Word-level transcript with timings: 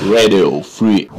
Radio 0.00 0.50
Free. 0.50 1.10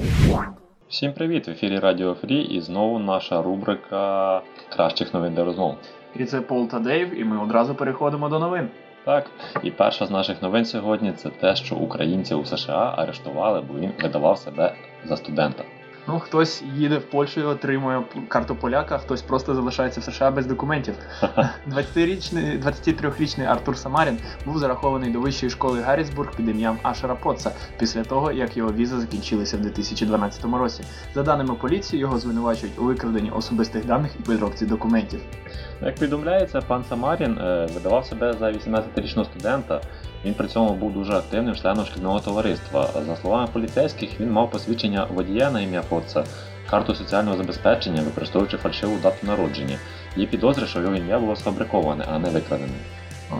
Всім 0.89 1.13
привіт! 1.13 1.47
В 1.47 1.51
ефірі 1.51 1.79
Радіо 1.79 2.13
Фрі 2.13 2.41
і 2.41 2.61
знову 2.61 2.99
наша 2.99 3.41
рубрика 3.41 4.41
кращих 4.69 5.13
новин 5.13 5.33
для 5.33 5.43
розмов. 5.43 5.75
І 6.15 6.25
це 6.25 6.41
Пол 6.41 6.67
та 6.67 6.79
Дейв, 6.79 7.19
і 7.19 7.23
ми 7.23 7.43
одразу 7.43 7.75
переходимо 7.75 8.29
до 8.29 8.39
новин. 8.39 8.69
Так, 9.05 9.25
і 9.63 9.71
перша 9.71 10.05
з 10.05 10.11
наших 10.11 10.41
новин 10.41 10.65
сьогодні 10.65 11.11
це 11.11 11.29
те, 11.29 11.55
що 11.55 11.75
українця 11.75 12.35
у 12.35 12.45
США 12.45 12.93
арештували, 12.97 13.61
бо 13.61 13.79
він 13.79 13.91
видавав 14.03 14.37
себе 14.37 14.73
за 15.05 15.17
студента. 15.17 15.63
Ну, 16.07 16.19
хтось 16.19 16.63
їде 16.75 16.97
в 16.97 17.09
Польщу 17.09 17.41
і 17.41 17.43
отримує 17.43 18.03
карту 18.27 18.55
поляка, 18.55 18.97
хтось 18.97 19.21
просто 19.21 19.55
залишається 19.55 19.99
в 19.99 20.03
США 20.03 20.31
без 20.31 20.45
документів. 20.45 20.95
20-річний, 21.67 22.63
23-річний 22.63 23.45
Артур 23.45 23.77
Самарін 23.77 24.17
був 24.45 24.59
зарахований 24.59 25.11
до 25.11 25.19
вищої 25.19 25.49
школи 25.49 25.81
Гаррісбург 25.81 26.35
під 26.35 26.49
ім'ям 26.49 26.77
Ашера 26.83 27.15
Потца 27.15 27.51
після 27.79 28.03
того, 28.03 28.31
як 28.31 28.57
його 28.57 28.73
віза 28.73 28.99
закінчилася 28.99 29.57
в 29.57 29.61
2012 29.61 30.45
році. 30.45 30.83
За 31.15 31.23
даними 31.23 31.55
поліції, 31.55 31.99
його 31.99 32.19
звинувачують 32.19 32.79
у 32.79 32.83
викраденні 32.83 33.31
особистих 33.31 33.85
даних 33.85 34.11
і 34.19 34.23
підробці 34.23 34.65
документів. 34.65 35.19
Як 35.81 35.95
повідомляється, 35.95 36.61
пан 36.61 36.83
Самарін 36.89 37.37
е, 37.37 37.67
видавав 37.73 38.05
себе 38.05 38.33
за 38.33 38.45
18-річного 38.45 39.25
студента. 39.25 39.81
Він 40.25 40.33
при 40.33 40.47
цьому 40.47 40.73
був 40.73 40.93
дуже 40.93 41.13
активним 41.13 41.55
членом 41.55 41.85
шкільного 41.85 42.19
товариства. 42.19 42.89
За 43.05 43.15
словами 43.15 43.47
поліцейських, 43.53 44.19
він 44.19 44.31
мав 44.31 44.51
посвідчення 44.51 45.07
водія 45.13 45.51
на 45.51 45.61
ім'я 45.61 45.81
Потца, 45.81 46.23
карту 46.69 46.95
соціального 46.95 47.37
забезпечення, 47.37 48.01
використовуючи 48.01 48.57
фальшиву 48.57 48.97
дату 49.03 49.27
народження. 49.27 49.77
Є 50.15 50.25
підозри, 50.25 50.67
що 50.67 50.81
його 50.81 50.95
ім'я 50.95 51.19
було 51.19 51.35
сфабриковане, 51.35 52.05
а 52.11 52.19
не 52.19 52.29
викрадене. 52.29 52.73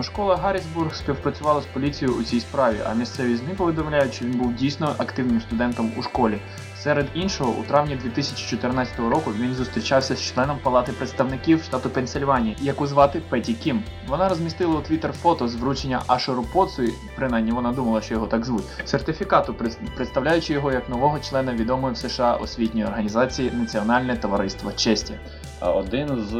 Школа 0.02 0.36
Гаррісбург 0.36 0.94
співпрацювала 0.94 1.60
з 1.60 1.66
поліцією 1.66 2.18
у 2.18 2.22
цій 2.22 2.40
справі, 2.40 2.76
а 2.90 2.94
місцеві 2.94 3.36
ЗМІ 3.36 3.54
повідомляють, 3.56 4.14
що 4.14 4.24
він 4.24 4.38
був 4.38 4.54
дійсно 4.54 4.94
активним 4.98 5.40
студентом 5.40 5.92
у 5.98 6.02
школі. 6.02 6.38
Серед 6.76 7.06
іншого, 7.14 7.52
у 7.60 7.62
травні 7.62 7.96
2014 7.96 8.98
року 8.98 9.32
він 9.40 9.54
зустрічався 9.54 10.16
з 10.16 10.22
членом 10.22 10.58
палати 10.62 10.92
представників 10.92 11.62
штату 11.62 11.90
Пенсильванія, 11.90 12.56
яку 12.60 12.86
звати 12.86 13.22
Петі 13.28 13.54
Кім. 13.54 13.82
Вона 14.08 14.28
розмістила 14.28 14.74
у 14.74 14.80
Твіттер 14.80 15.12
фото 15.12 15.48
з 15.48 15.54
вручення 15.54 16.02
Ашеру 16.06 16.44
Поцу, 16.52 16.82
принаймні 17.16 17.52
вона 17.52 17.72
думала, 17.72 18.00
що 18.00 18.14
його 18.14 18.26
так 18.26 18.44
звуть, 18.44 18.64
сертифікату, 18.84 19.54
представляючи 19.96 20.52
його 20.52 20.72
як 20.72 20.88
нового 20.88 21.18
члена 21.20 21.52
відомої 21.52 21.94
в 21.94 21.96
США 21.96 22.34
освітньої 22.34 22.86
організації 22.86 23.50
Національне 23.50 24.16
товариство 24.16 24.72
честі. 24.72 25.14
Один 25.60 26.24
з 26.30 26.34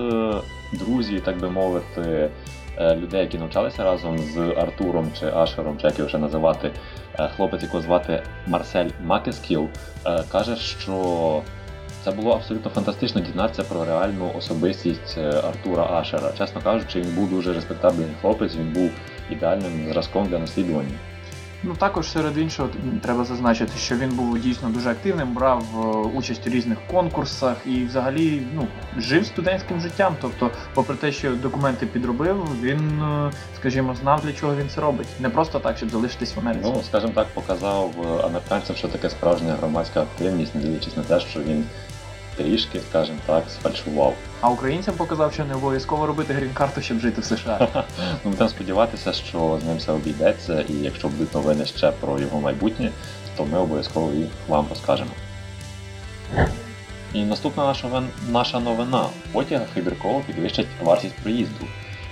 друзів, 0.72 1.20
так 1.24 1.38
би 1.38 1.50
мовити. 1.50 2.30
Е, 2.78 2.96
людей, 2.96 3.20
які 3.20 3.38
навчалися 3.38 3.84
разом 3.84 4.18
з 4.18 4.38
Артуром 4.38 5.10
чи 5.20 5.26
Ашером, 5.26 5.78
чи 5.78 5.86
як 5.86 5.98
його 5.98 6.08
ще 6.08 6.18
називати, 6.18 6.70
е, 7.18 7.28
хлопець, 7.36 7.62
якого 7.62 7.82
звати 7.82 8.22
Марсель 8.46 8.90
Макескіл, 9.04 9.68
е, 10.06 10.22
каже, 10.32 10.56
що 10.56 11.42
це 12.04 12.10
було 12.10 12.32
абсолютно 12.32 12.70
фантастично 12.70 13.20
дізнатися 13.20 13.62
про 13.62 13.84
реальну 13.84 14.32
особистість 14.38 15.18
Артура 15.18 15.88
Ашера. 15.90 16.32
Чесно 16.38 16.60
кажучи, 16.60 17.00
він 17.00 17.14
був 17.14 17.30
дуже 17.30 17.52
респектабельний 17.52 18.16
хлопець, 18.20 18.56
він 18.56 18.72
був 18.72 18.90
ідеальним 19.30 19.88
зразком 19.92 20.26
для 20.26 20.38
наслідування. 20.38 20.98
Ну 21.64 21.74
також 21.74 22.10
серед 22.10 22.38
іншого 22.38 22.68
треба 23.02 23.24
зазначити, 23.24 23.72
що 23.78 23.96
він 23.96 24.10
був 24.10 24.38
дійсно 24.38 24.68
дуже 24.68 24.90
активним, 24.90 25.34
брав 25.34 25.64
е, 25.74 25.78
участь 26.18 26.46
у 26.46 26.50
різних 26.50 26.78
конкурсах 26.86 27.56
і 27.66 27.84
взагалі 27.84 28.42
ну, 28.54 28.66
жив 28.98 29.26
студентським 29.26 29.80
життям. 29.80 30.16
Тобто, 30.20 30.50
попри 30.74 30.96
те, 30.96 31.12
що 31.12 31.34
документи 31.34 31.86
підробив, 31.86 32.48
він, 32.62 33.02
е, 33.02 33.32
скажімо, 33.60 33.94
знав 33.94 34.20
для 34.24 34.32
чого 34.32 34.56
він 34.56 34.68
це 34.68 34.80
робить. 34.80 35.08
Не 35.20 35.28
просто 35.28 35.58
так, 35.58 35.76
щоб 35.76 35.90
залишитись 35.90 36.36
в 36.36 36.38
Америці. 36.38 36.72
Ну, 36.74 36.82
скажімо 36.82 37.12
так, 37.14 37.26
показав 37.34 37.90
е, 38.04 38.26
американцям, 38.26 38.76
що 38.76 38.88
таке 38.88 39.10
справжня 39.10 39.54
громадська 39.54 40.02
активність, 40.02 40.54
не 40.54 40.60
дивлячись 40.60 40.96
на 40.96 41.02
те, 41.02 41.20
що 41.20 41.40
він 41.40 41.64
трішки, 42.36 42.80
скажімо 42.90 43.18
так, 43.26 43.44
сфальшував. 43.50 44.14
А 44.40 44.50
українцям 44.50 44.94
показав, 44.94 45.32
що 45.32 45.44
не 45.44 45.54
обов'язково 45.54 46.06
робити 46.06 46.34
грін-карту, 46.34 46.82
щоб 46.82 46.98
жити 46.98 47.20
в 47.20 47.24
США. 47.24 47.68
ну, 48.24 48.30
Будемо 48.30 48.50
сподіватися, 48.50 49.12
що 49.12 49.58
з 49.62 49.64
ним 49.64 49.76
все 49.76 49.92
обійдеться, 49.92 50.64
і 50.68 50.72
якщо 50.72 51.08
будуть 51.08 51.34
новини 51.34 51.66
ще 51.66 51.90
про 51.90 52.18
його 52.18 52.40
майбутнє, 52.40 52.90
то 53.36 53.44
ми 53.44 53.58
обов'язково 53.58 54.12
їх 54.12 54.28
вам 54.48 54.66
розкажемо. 54.68 55.10
І 57.12 57.24
наступна 57.24 57.64
наша 57.64 58.02
наша 58.30 58.60
новина. 58.60 59.06
Потяг 59.32 59.60
вибірково 59.76 60.20
підвищать 60.26 60.66
вартість 60.82 61.14
проїзду. 61.14 61.66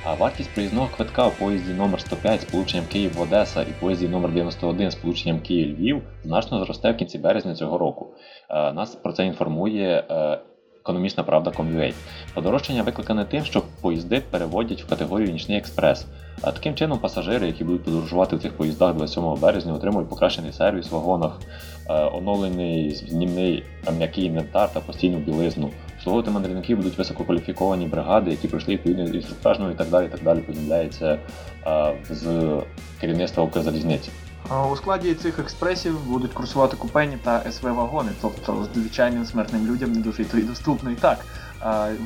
А 0.05 0.15
вартість 0.15 0.51
проїзного 0.51 0.89
квитка 0.97 1.27
у 1.27 1.31
поїзді 1.31 1.73
номер 1.73 2.01
105 2.01 2.41
з 2.41 2.45
полученням 2.45 2.87
Київ-Одеса 2.87 3.63
і 3.63 3.81
поїзді 3.81 4.09
номер 4.09 4.33
91 4.33 4.91
з 4.91 4.95
полученням 4.95 5.41
Київ-Львів 5.41 6.03
значно 6.25 6.65
зросте 6.65 6.93
в 6.93 6.97
кінці 6.97 7.19
березня 7.19 7.55
цього 7.55 7.79
року. 7.79 8.15
Е, 8.51 8.73
нас 8.73 8.95
про 8.95 9.13
це 9.13 9.27
інформує 9.27 10.05
е, 10.11 10.39
економічна 10.81 11.23
правда 11.23 11.51
Ком'юей. 11.51 11.95
Подорожчання 12.35 12.83
викликане 12.83 13.25
тим, 13.25 13.45
що 13.45 13.63
поїзди 13.81 14.23
переводять 14.31 14.83
в 14.83 14.89
категорію 14.89 15.33
нічний 15.33 15.59
експрес. 15.59 16.07
А 16.43 16.53
таким 16.53 16.75
чином 16.75 16.99
пасажири, 16.99 17.47
які 17.47 17.65
будуть 17.65 17.85
подорожувати 17.85 18.37
в 18.37 18.43
цих 18.43 18.57
поїздах 18.57 18.95
27 18.95 19.35
березня, 19.41 19.75
отримують 19.75 20.09
покращений 20.11 20.53
сервіс 20.53 20.91
в 20.91 20.95
вагонах, 20.95 21.41
е, 21.89 21.93
оновлений 21.95 22.91
знімний 22.91 23.65
м'який 23.99 24.25
інвентар 24.25 24.73
та 24.73 24.81
постійну 24.81 25.19
білизну. 25.19 25.71
Обслуговувати 26.01 26.31
мандрівників 26.31 26.77
будуть 26.77 26.99
висококваліфіковані 26.99 27.87
бригади, 27.87 28.31
які 28.31 28.49
пройшли 28.49 28.75
відповідну 28.75 29.05
інструктажну 29.05 29.71
і 29.71 29.75
так 29.75 29.89
далі. 29.89 30.09
так 30.09 30.23
далі, 30.23 30.41
повідомляється 30.41 31.19
з 32.11 32.49
керівництва 33.01 33.45
Укрзалізниці. 33.45 34.11
У 34.73 34.77
складі 34.77 35.15
цих 35.15 35.39
експресів 35.39 36.05
будуть 36.07 36.33
курсувати 36.33 36.77
купені 36.77 37.19
та 37.23 37.43
СВ-вагони, 37.51 38.11
тобто 38.23 38.69
звичайним 38.75 39.25
смертним 39.25 39.67
людям 39.67 39.93
не 39.93 40.01
дуже 40.01 40.23
і 40.23 40.43
доступно 40.43 40.91
і 40.91 40.95
так. 40.95 41.19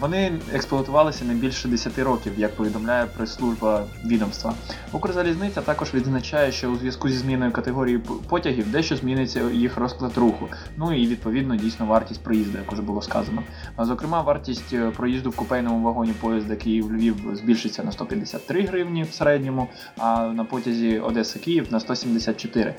Вони 0.00 0.32
експлуатувалися 0.52 1.24
не 1.24 1.34
більше 1.34 1.68
10 1.68 1.98
років, 1.98 2.32
як 2.36 2.56
повідомляє 2.56 3.06
прес-служба 3.06 3.84
відомства. 4.04 4.54
Укрзалізниця 4.92 5.60
також 5.60 5.94
відзначає, 5.94 6.52
що 6.52 6.70
у 6.70 6.76
зв'язку 6.76 7.08
зі 7.08 7.16
зміною 7.16 7.52
категорії 7.52 8.00
потягів 8.28 8.70
дещо 8.70 8.96
зміниться 8.96 9.50
їх 9.50 9.76
розклад 9.76 10.18
руху. 10.18 10.48
Ну 10.76 10.92
і 10.92 11.06
відповідно 11.06 11.56
дійсно 11.56 11.86
вартість 11.86 12.22
проїзду, 12.22 12.58
як 12.58 12.72
уже 12.72 12.82
було 12.82 13.02
сказано. 13.02 13.42
Зокрема, 13.78 14.22
вартість 14.22 14.72
е, 14.72 14.90
проїзду 14.90 15.30
в 15.30 15.36
купейному 15.36 15.84
вагоні 15.84 16.12
поїзда 16.20 16.56
Київ-Львів 16.56 17.16
збільшиться 17.32 17.84
на 17.84 17.92
153 17.92 18.62
гривні 18.62 19.02
в 19.02 19.12
середньому, 19.12 19.68
а 19.98 20.26
на 20.26 20.44
потязі 20.44 20.98
Одеса-Київ 21.00 21.66
на 21.70 21.80
174. 21.80 22.74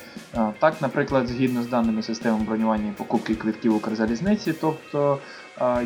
Так, 0.60 0.82
наприклад, 0.82 1.28
згідно 1.28 1.64
з 1.64 1.68
даними 1.68 2.04
системи 2.04 2.40
бронювання 2.40 2.90
і 2.90 2.98
покупки 2.98 3.36
квитків 3.36 3.76
Укрзалізниці, 3.76 4.54
тобто 4.62 5.20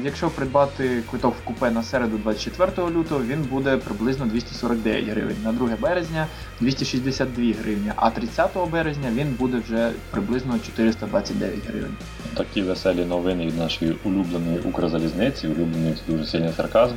Якщо 0.04 0.30
придбати 0.30 1.04
квиток 1.10 1.36
в 1.36 1.44
купе 1.44 1.72
на 1.72 1.84
середу 1.84 2.18
24 2.18 2.90
лютого, 2.90 3.24
він 3.24 3.42
буде 3.42 3.78
приблизно 3.78 4.26
249 4.26 5.06
гривень. 5.06 5.36
На 5.44 5.52
2 5.52 5.70
березня 5.82 6.28
262 6.60 7.44
гривні, 7.64 7.92
а 7.96 8.10
30 8.10 8.52
березня 8.72 9.10
він 9.14 9.36
буде 9.40 9.58
вже 9.58 9.92
приблизно 10.12 10.60
429 10.66 11.68
гривень. 11.68 11.96
Такі 12.34 12.62
веселі 12.62 13.06
новини 13.06 13.46
від 13.46 13.58
нашої 13.58 13.96
улюбленої 14.04 14.60
Укрзалізниці, 14.60 15.48
улюблений 15.48 15.94
дуже 16.08 16.26
сильний 16.26 16.54
сарказм. 16.58 16.96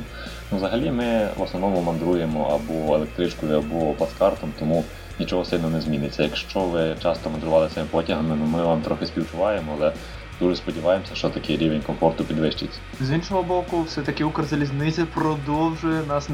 Ну, 0.51 0.57
Взагалі 0.57 0.91
ми 0.91 1.27
в 1.37 1.41
основному 1.41 1.81
мандруємо 1.81 2.43
або 2.61 2.95
електричкою, 2.95 3.57
або 3.57 3.93
плацкартом, 3.93 4.53
тому 4.59 4.83
нічого 5.19 5.45
сильно 5.45 5.69
не 5.69 5.81
зміниться. 5.81 6.23
Якщо 6.23 6.59
ви 6.59 6.95
часто 7.03 7.29
мандрували 7.29 7.69
цими 7.73 7.85
потягами, 7.91 8.35
ну 8.39 8.45
ми 8.45 8.63
вам 8.63 8.81
трохи 8.81 9.05
співчуваємо, 9.05 9.73
але 9.77 9.93
Дуже 10.43 10.55
сподіваємося, 10.55 11.15
що 11.15 11.29
такий 11.29 11.57
рівень 11.57 11.81
комфорту 11.81 12.23
підвищиться. 12.23 12.79
З 13.01 13.11
іншого 13.11 13.43
боку, 13.43 13.81
все-таки 13.83 14.23
Укрзалізниця 14.23 15.05
продовжує 15.05 16.01
нас 16.07 16.29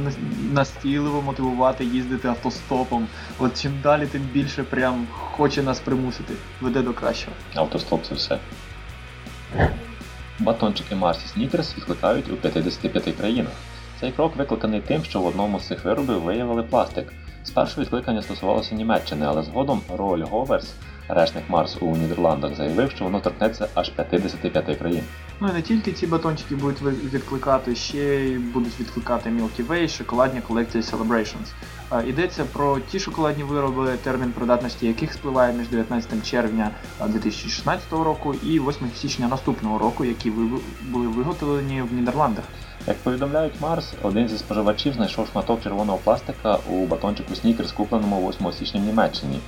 настійливо 0.53 1.21
мотивувати 1.21 1.85
їздити 1.85 2.27
автостопом. 2.27 3.07
От 3.39 3.61
чим 3.61 3.71
далі, 3.83 4.07
тим 4.07 4.21
більше 4.21 4.63
прям 4.63 5.07
хоче 5.11 5.63
нас 5.63 5.79
примусити. 5.79 6.33
Веде 6.61 6.81
до 6.81 6.93
кращого. 6.93 7.35
Автостоп 7.55 8.05
це 8.05 8.15
все. 8.15 8.39
Батончики 10.39 10.95
Марсі 10.95 11.27
Снікерс 11.27 11.77
відкликають 11.77 12.31
у 12.31 12.35
55 12.35 13.15
країнах. 13.17 13.53
Цей 13.99 14.11
крок 14.11 14.35
викликаний 14.35 14.81
тим, 14.81 15.03
що 15.03 15.19
в 15.19 15.25
одному 15.25 15.59
з 15.59 15.67
цих 15.67 15.85
виробів 15.85 16.21
виявили 16.21 16.63
пластик. 16.63 17.13
Спершу 17.43 17.81
відкликання 17.81 18.21
стосувалося 18.21 18.75
Німеччини, 18.75 19.25
але 19.29 19.43
згодом 19.43 19.81
Роль 19.97 20.23
Говерс 20.23 20.73
Решник 21.09 21.43
Марс 21.49 21.77
у 21.79 21.95
Нідерландах 21.95 22.55
заявив, 22.55 22.91
що 22.91 23.03
воно 23.03 23.19
торкнеться 23.19 23.67
аж 23.73 23.89
55 23.89 24.77
країн. 24.77 25.03
Ну 25.41 25.47
і 25.49 25.53
не 25.53 25.61
тільки 25.61 25.91
ці 25.91 26.07
батончики 26.07 26.55
будуть 26.55 26.81
відкликати, 27.13 27.75
ще 27.75 27.97
й 27.97 28.37
будуть 28.37 28.79
відкликати 28.79 29.29
Milky 29.29 29.67
Way, 29.67 29.87
шоколадні 29.87 30.41
колекції 30.41 30.83
Celebrations. 30.83 31.53
Йдеться 32.07 32.45
про 32.53 32.79
ті 32.79 32.99
шоколадні 32.99 33.43
вироби, 33.43 33.97
термін 34.03 34.31
придатності 34.31 34.87
яких 34.87 35.13
спливає 35.13 35.53
між 35.53 35.67
19 35.67 36.29
червня 36.29 36.71
2016 37.05 37.91
року 37.91 38.35
і 38.43 38.59
8 38.59 38.91
січня 38.95 39.27
наступного 39.27 39.77
року, 39.77 40.05
які 40.05 40.31
були 40.31 41.07
виготовлені 41.07 41.81
в 41.81 41.93
Нідерландах. 41.93 42.45
Як 42.87 42.97
повідомляють 42.97 43.53
Марс, 43.61 43.93
один 44.01 44.27
зі 44.27 44.37
споживачів 44.37 44.93
знайшов 44.93 45.27
шматок 45.31 45.63
червоного 45.63 45.97
пластика 45.97 46.59
у 46.69 46.85
батончику 46.85 47.35
Снікерс, 47.35 47.71
купленому 47.71 48.29
8 48.29 48.51
січня 48.51 48.81
в 48.81 48.83
Німеччині. 48.83 49.39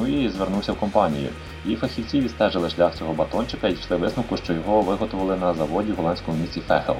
Ну 0.00 0.06
і 0.06 0.28
звернувся 0.28 0.72
в 0.72 0.76
компанію. 0.76 1.28
І 1.66 1.76
фахівці 1.76 2.20
відстежили 2.20 2.70
шлях 2.70 2.94
цього 2.94 3.12
батончика 3.12 3.68
і 3.68 3.72
дійшли 3.72 3.96
висновку, 3.96 4.36
що 4.36 4.52
його 4.52 4.80
виготовили 4.80 5.36
на 5.36 5.54
заводі 5.54 5.92
в 5.92 5.94
голландському 5.94 6.36
місті 6.38 6.60
Фехел. 6.60 6.96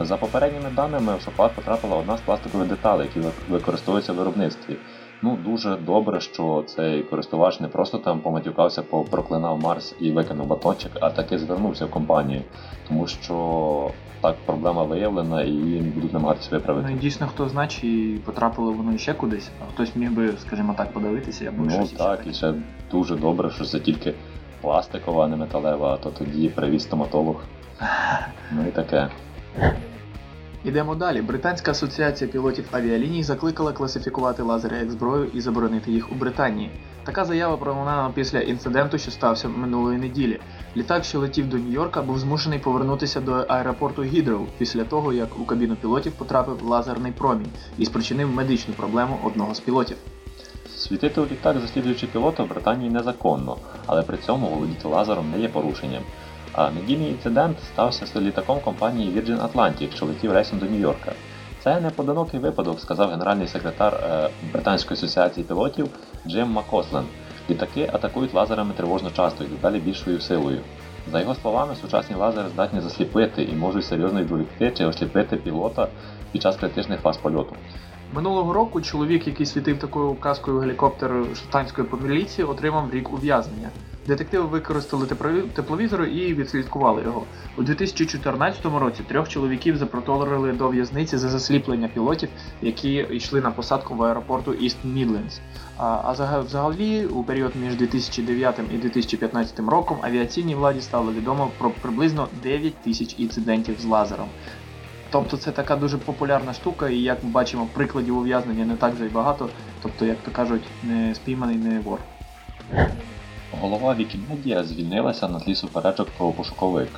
За 0.00 0.16
попередніми 0.16 0.70
даними, 0.76 1.16
в 1.16 1.20
шоколад 1.20 1.52
потрапила 1.54 1.96
одна 1.96 2.16
з 2.16 2.20
пластикових 2.20 2.68
деталей, 2.68 3.08
які 3.14 3.28
використовуються 3.48 4.12
в 4.12 4.16
виробництві. 4.16 4.76
Ну, 5.22 5.38
дуже 5.44 5.76
добре, 5.76 6.20
що 6.20 6.64
цей 6.66 7.02
користувач 7.02 7.60
не 7.60 7.68
просто 7.68 7.98
там 7.98 8.20
поматюкався, 8.20 8.82
проклинав 8.82 9.60
Марс 9.62 9.94
і 10.00 10.12
викинув 10.12 10.46
батончик, 10.46 10.92
а 11.00 11.10
таки 11.10 11.38
звернувся 11.38 11.86
в 11.86 11.90
компанію, 11.90 12.42
тому 12.88 13.06
що 13.06 13.90
так 14.20 14.36
проблема 14.46 14.82
виявлена 14.82 15.42
і 15.42 15.50
їм 15.50 15.90
будуть 15.90 16.12
намагатися 16.12 16.48
виправити. 16.50 16.88
Ну 16.90 16.96
і 16.96 16.98
дійсно 16.98 17.26
хто 17.26 17.50
і 17.82 18.18
потрапило 18.24 18.72
воно 18.72 18.98
ще 18.98 19.14
кудись, 19.14 19.50
а 19.62 19.72
хтось 19.72 19.96
міг 19.96 20.12
би, 20.12 20.32
скажімо 20.38 20.74
так, 20.78 20.92
подивитися, 20.92 21.48
або 21.48 21.64
ну, 21.64 21.70
щось. 21.70 21.92
так, 21.92 22.20
і 22.26 22.32
ще 22.34 22.54
дуже 22.90 23.16
добре, 23.16 23.50
що 23.50 23.64
це 23.64 23.80
тільки 23.80 24.14
пластикова, 24.60 25.24
а 25.24 25.28
не 25.28 25.36
металева, 25.36 25.94
а 25.94 25.96
то 25.96 26.10
тоді 26.10 26.48
привіз 26.48 26.82
стоматолог. 26.82 27.36
Ну 28.52 28.68
і 28.68 28.70
таке. 28.70 29.08
Ідемо 30.64 30.94
далі. 30.94 31.22
Британська 31.22 31.70
асоціація 31.70 32.30
пілотів 32.30 32.64
авіаліній 32.70 33.22
закликала 33.22 33.72
класифікувати 33.72 34.42
лазери 34.42 34.76
як 34.76 34.90
зброю 34.90 35.30
і 35.34 35.40
заборонити 35.40 35.92
їх 35.92 36.12
у 36.12 36.14
Британії. 36.14 36.70
Така 37.04 37.24
заява 37.24 37.56
пролунала 37.56 38.10
після 38.14 38.40
інциденту, 38.40 38.98
що 38.98 39.10
стався 39.10 39.48
минулої 39.48 39.98
неділі. 39.98 40.40
Літак, 40.76 41.04
що 41.04 41.18
летів 41.18 41.48
до 41.48 41.56
Нью-Йорка, 41.56 42.02
був 42.02 42.18
змушений 42.18 42.58
повернутися 42.58 43.20
до 43.20 43.32
аеропорту 43.32 44.02
Гідроу 44.02 44.46
після 44.58 44.84
того, 44.84 45.12
як 45.12 45.38
у 45.40 45.44
кабіну 45.44 45.76
пілотів 45.76 46.12
потрапив 46.12 46.62
лазерний 46.62 47.12
промінь 47.12 47.50
і 47.78 47.86
спричинив 47.86 48.32
медичну 48.32 48.74
проблему 48.74 49.18
одного 49.24 49.54
з 49.54 49.60
пілотів. 49.60 49.96
Світити 50.76 51.20
у 51.20 51.24
літак, 51.24 51.56
заслідуючи 51.60 52.06
пілота 52.06 52.42
в 52.42 52.48
Британії 52.48 52.90
незаконно, 52.90 53.56
але 53.86 54.02
при 54.02 54.16
цьому 54.16 54.46
володіти 54.48 54.88
лазером 54.88 55.30
не 55.30 55.40
є 55.40 55.48
порушенням. 55.48 56.02
Недільний 56.74 57.10
інцидент 57.10 57.56
стався 57.72 58.06
з 58.06 58.16
літаком 58.16 58.60
компанії 58.60 59.20
Virgin 59.20 59.48
Atlantic, 59.48 59.96
що 59.96 60.06
летів 60.06 60.32
рейсом 60.32 60.58
до 60.58 60.66
Нью-Йорка. 60.66 61.12
Це 61.64 61.80
не 61.80 61.90
поодинокий 61.90 62.40
випадок, 62.40 62.80
сказав 62.80 63.10
генеральний 63.10 63.48
секретар 63.48 63.94
е, 63.94 64.28
Британської 64.52 64.98
асоціації 64.98 65.44
пілотів 65.44 65.88
Джим 66.26 66.48
Макослен. 66.48 67.04
Літаки 67.50 67.90
атакують 67.92 68.34
лазерами 68.34 68.74
тривожно 68.76 69.10
часто 69.10 69.44
і 69.44 69.46
дедалі 69.46 69.80
більшою 69.80 70.20
силою. 70.20 70.60
За 71.12 71.20
його 71.20 71.34
словами, 71.34 71.74
сучасні 71.80 72.16
лазери 72.16 72.48
здатні 72.48 72.80
засліпити 72.80 73.42
і 73.42 73.52
можуть 73.52 73.84
серйозно 73.84 74.20
відволікти 74.20 74.70
чи 74.70 74.84
осліпити 74.84 75.36
пілота 75.36 75.88
під 76.32 76.42
час 76.42 76.56
критичних 76.56 77.00
фаз 77.00 77.16
польоту. 77.16 77.56
Минулого 78.14 78.52
року 78.52 78.80
чоловік, 78.80 79.26
який 79.26 79.46
світив 79.46 79.78
такою 79.78 80.14
каскою 80.14 80.58
гелікоптер 80.58 81.10
штатської 81.34 81.86
поліції, 81.86 82.46
отримав 82.46 82.90
рік 82.90 83.12
ув'язнення. 83.12 83.68
Детективи 84.06 84.44
використали 84.44 85.06
тепловізори 85.54 86.10
і 86.10 86.34
відслідкували 86.34 87.02
його. 87.02 87.24
У 87.56 87.62
2014 87.62 88.64
році 88.64 89.02
трьох 89.08 89.28
чоловіків 89.28 89.76
запроторили 89.76 90.52
до 90.52 90.68
в'язниці 90.68 91.16
за 91.16 91.28
засліплення 91.28 91.88
пілотів, 91.88 92.28
які 92.62 92.92
йшли 93.10 93.40
на 93.40 93.50
посадку 93.50 93.94
в 93.94 94.02
аеропорту 94.02 94.52
Іст 94.52 94.76
Мідлендс. 94.84 95.40
А 95.76 96.12
взагалі, 96.40 97.06
у 97.06 97.24
період 97.24 97.52
між 97.56 97.74
2009 97.74 98.60
і 98.74 98.76
2015 98.76 99.58
роком 99.58 99.98
авіаційній 100.02 100.54
владі 100.54 100.80
стало 100.80 101.12
відомо 101.12 101.50
про 101.58 101.70
приблизно 101.70 102.28
9 102.42 102.74
тисяч 102.74 103.14
інцидентів 103.18 103.76
з 103.80 103.84
лазером. 103.84 104.28
Тобто 105.10 105.36
це 105.36 105.50
така 105.50 105.76
дуже 105.76 105.98
популярна 105.98 106.52
штука, 106.52 106.88
і 106.88 106.96
як 106.96 107.24
ми 107.24 107.30
бачимо, 107.30 107.68
прикладів 107.72 108.18
ув'язнення 108.18 108.64
не 108.64 108.76
так 108.76 108.94
вже 108.94 109.06
й 109.06 109.08
багато. 109.08 109.48
Тобто, 109.82 110.04
як 110.04 110.16
то 110.18 110.30
кажуть, 110.30 110.64
не 110.82 111.14
спійманий 111.14 111.56
не 111.56 111.80
вор. 111.80 111.98
Голова 113.60 113.94
Вікімедія 113.94 114.64
звільнилася 114.64 115.28
на 115.28 115.40
тлі 115.40 115.54
суперечок 115.54 116.08
про 116.18 116.30
пошуковик. 116.30 116.88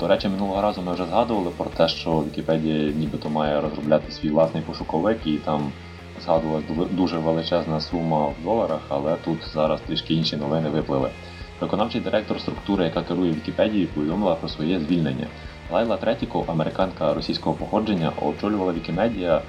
До 0.00 0.08
речі, 0.08 0.28
минулого 0.28 0.62
разу 0.62 0.82
ми 0.82 0.92
вже 0.92 1.06
згадували 1.06 1.50
про 1.50 1.66
те, 1.66 1.88
що 1.88 2.10
Вікіпедія 2.10 2.92
нібито 2.92 3.30
має 3.30 3.60
розробляти 3.60 4.12
свій 4.12 4.30
власний 4.30 4.62
пошуковик, 4.62 5.26
і 5.26 5.36
там 5.36 5.72
згадувалась 6.24 6.64
дуже 6.90 7.18
величезна 7.18 7.80
сума 7.80 8.26
в 8.26 8.44
доларах, 8.44 8.80
але 8.88 9.16
тут 9.24 9.38
зараз 9.54 9.80
трішки 9.80 10.14
інші 10.14 10.36
новини 10.36 10.68
виплили. 10.68 11.10
Виконавчий 11.60 12.00
директор 12.00 12.40
структури, 12.40 12.84
яка 12.84 13.02
керує 13.02 13.32
Вікіпедією, 13.32 13.88
повідомила 13.88 14.34
про 14.34 14.48
своє 14.48 14.80
звільнення. 14.80 15.26
Лайла 15.72 15.96
Третіко, 15.96 16.44
американка 16.46 17.14
російського 17.14 17.56
походження, 17.56 18.12
очолювала 18.22 18.72
Вікімедія 18.72 19.42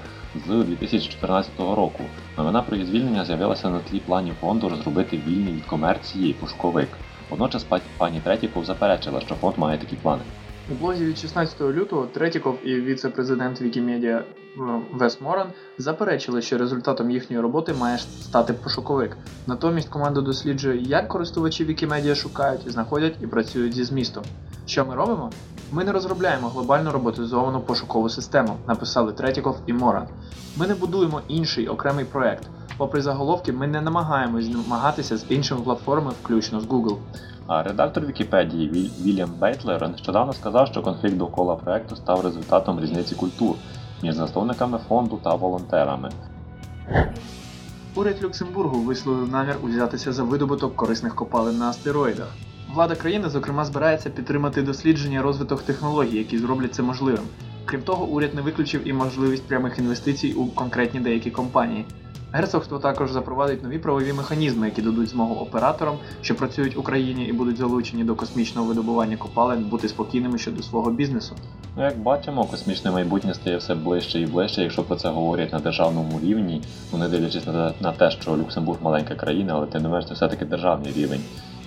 з 0.46 0.64
2014 0.64 1.50
року. 1.58 2.04
Новина 2.38 2.62
про 2.62 2.76
її 2.76 2.88
звільнення 2.88 3.24
з'явилася 3.24 3.70
на 3.70 3.78
тлі 3.78 4.00
планів 4.00 4.34
фонду 4.40 4.68
розробити 4.68 5.20
вільний 5.26 5.52
від 5.52 5.64
комерції 5.64 6.32
пошуковик. 6.32 6.88
Водночас 7.30 7.66
пані 7.98 8.20
Третіков 8.24 8.64
заперечила, 8.64 9.20
що 9.20 9.34
фонд 9.34 9.58
має 9.58 9.78
такі 9.78 9.96
плани. 9.96 10.22
У 10.70 10.74
блозі 10.74 11.04
від 11.04 11.18
16 11.18 11.60
лютого 11.60 12.06
Третіков 12.06 12.58
і 12.64 12.80
віце-президент 12.80 13.60
Вікімедіа 13.60 14.24
Вес 14.92 15.20
Моран 15.20 15.46
заперечили, 15.78 16.42
що 16.42 16.58
результатом 16.58 17.10
їхньої 17.10 17.42
роботи 17.42 17.74
має 17.74 17.98
стати 17.98 18.52
пошуковик. 18.52 19.16
Натомість 19.46 19.88
команда 19.88 20.20
досліджує, 20.20 20.82
як 20.82 21.08
користувачі 21.08 21.64
Вікімедіа 21.64 22.14
шукають, 22.14 22.70
знаходять 22.70 23.14
і 23.22 23.26
працюють 23.26 23.74
зі 23.74 23.84
змістом. 23.84 24.24
Що 24.66 24.84
ми 24.86 24.94
робимо? 24.94 25.30
Ми 25.72 25.84
не 25.84 25.92
розробляємо 25.92 26.48
глобальну 26.48 26.90
роботизовану 26.90 27.60
пошукову 27.60 28.08
систему, 28.08 28.56
написали 28.68 29.12
Третіков 29.12 29.56
і 29.66 29.72
Моран. 29.72 30.06
Ми 30.56 30.66
не 30.66 30.74
будуємо 30.74 31.20
інший 31.28 31.68
окремий 31.68 32.04
проект. 32.04 32.46
Попри 32.78 33.02
заголовки, 33.02 33.52
ми 33.52 33.66
не 33.66 33.80
намагаємось 33.80 34.44
змагатися 34.44 35.16
з 35.16 35.24
іншими 35.28 35.60
платформами, 35.60 36.14
включно 36.22 36.60
з 36.60 36.66
Google. 36.66 36.96
А 37.46 37.62
редактор 37.62 38.06
Вікіпедії 38.06 38.92
Вільям 39.00 39.30
Бейтлер 39.40 39.88
нещодавно 39.88 40.32
сказав, 40.32 40.66
що 40.66 40.82
конфлікт 40.82 41.16
довкола 41.16 41.56
проекту 41.56 41.96
став 41.96 42.20
результатом 42.20 42.80
різниці 42.80 43.14
культур 43.14 43.56
між 44.02 44.14
засновниками 44.14 44.78
фонду 44.88 45.20
та 45.24 45.34
волонтерами. 45.34 46.10
Уряд 47.94 48.22
Люксембургу 48.22 48.80
висловив 48.80 49.32
намір 49.32 49.56
узятися 49.62 50.12
за 50.12 50.22
видобуток 50.22 50.76
корисних 50.76 51.14
копалин 51.14 51.58
на 51.58 51.68
астероїдах. 51.68 52.28
Влада 52.74 52.94
країни, 52.94 53.28
зокрема, 53.28 53.64
збирається 53.64 54.10
підтримати 54.10 54.62
дослідження 54.62 55.22
розвиток 55.22 55.62
технологій, 55.62 56.18
які 56.18 56.38
зроблять 56.38 56.74
це 56.74 56.82
можливим. 56.82 57.24
Крім 57.64 57.82
того, 57.82 58.04
уряд 58.04 58.34
не 58.34 58.42
виключив 58.42 58.88
і 58.88 58.92
можливість 58.92 59.48
прямих 59.48 59.78
інвестицій 59.78 60.32
у 60.32 60.46
конкретні 60.46 61.00
деякі 61.00 61.30
компанії. 61.30 61.84
Герцогство 62.32 62.78
також 62.78 63.12
запровадить 63.12 63.62
нові 63.62 63.78
правові 63.78 64.12
механізми, 64.12 64.66
які 64.66 64.82
дадуть 64.82 65.08
змогу 65.08 65.34
операторам, 65.34 65.98
що 66.22 66.34
працюють 66.34 66.76
в 66.76 66.80
Україні 66.80 67.24
і 67.24 67.32
будуть 67.32 67.56
залучені 67.56 68.04
до 68.04 68.14
космічного 68.14 68.66
видобування 68.66 69.16
копалин, 69.16 69.64
бути 69.64 69.88
спокійними 69.88 70.38
щодо 70.38 70.62
свого 70.62 70.90
бізнесу. 70.90 71.36
Ну, 71.76 71.84
як 71.84 71.98
бачимо, 71.98 72.44
космічне 72.44 72.90
майбутнє 72.90 73.34
стає 73.34 73.56
все 73.56 73.74
ближче 73.74 74.20
і 74.20 74.26
ближче, 74.26 74.62
якщо 74.62 74.82
про 74.82 74.96
це 74.96 75.08
говорять 75.08 75.52
на 75.52 75.58
державному 75.58 76.20
рівні, 76.22 76.62
ну 76.92 76.98
не 76.98 77.08
дивлячись 77.08 77.46
на 77.80 77.92
те, 77.98 78.10
що 78.10 78.36
Люксембург 78.36 78.78
маленька 78.82 79.14
країна, 79.14 79.52
але 79.56 79.66
тим 79.66 79.82
не 79.82 79.88
менш 79.88 80.06
це 80.06 80.14
все-таки 80.14 80.44
державний 80.44 80.92
рівень. 80.92 81.20